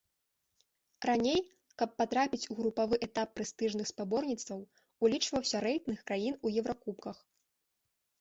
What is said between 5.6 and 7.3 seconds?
рэйтынг краін у еўракубках.